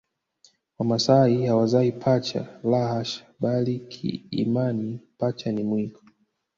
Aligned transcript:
Wamasai 0.79 1.45
hawazai 1.45 1.91
pacha 1.91 2.59
la 2.63 2.87
hasha 2.87 3.25
bali 3.39 3.79
kiimani 3.79 4.99
pacha 5.17 5.51
ni 5.51 5.63
mwiko 5.63 5.99